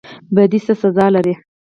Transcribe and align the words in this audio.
بدی 0.35 0.59
څه 0.65 0.73
سزا 0.81 1.05
لري؟ 1.15 1.33